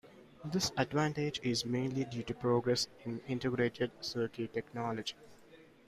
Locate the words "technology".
4.51-5.13